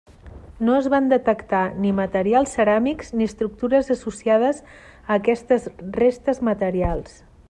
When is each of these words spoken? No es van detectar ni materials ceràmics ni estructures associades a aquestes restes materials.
No 0.67 0.75
es 0.75 0.85
van 0.93 1.09
detectar 1.09 1.59
ni 1.83 1.91
materials 1.99 2.55
ceràmics 2.59 3.13
ni 3.19 3.27
estructures 3.31 3.93
associades 3.97 4.63
a 4.71 4.73
aquestes 5.19 5.69
restes 6.01 6.43
materials. 6.51 7.19